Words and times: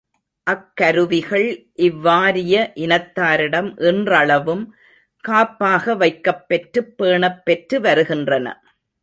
அக்கருவிகள் 0.47 1.45
இவ்வாரிய 1.79 2.55
இனத்தாரிடம் 2.75 3.69
இன்றளவும் 3.83 4.63
காப்பாக 5.23 5.95
வைக்கப்பெற்றுப் 5.95 6.91
பேணப் 6.97 7.45
பெற்று 7.45 7.79
வருகின்றன. 7.81 8.47